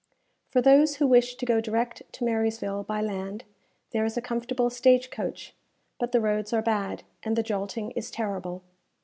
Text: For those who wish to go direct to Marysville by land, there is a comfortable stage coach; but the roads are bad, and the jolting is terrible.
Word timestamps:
For 0.49 0.63
those 0.63 0.95
who 0.95 1.05
wish 1.05 1.35
to 1.35 1.45
go 1.45 1.61
direct 1.61 2.01
to 2.13 2.25
Marysville 2.25 2.81
by 2.81 3.01
land, 3.01 3.43
there 3.91 4.03
is 4.03 4.17
a 4.17 4.19
comfortable 4.21 4.71
stage 4.71 5.11
coach; 5.11 5.53
but 5.99 6.11
the 6.11 6.19
roads 6.19 6.53
are 6.53 6.63
bad, 6.63 7.03
and 7.21 7.35
the 7.35 7.43
jolting 7.43 7.91
is 7.91 8.09
terrible. 8.09 8.63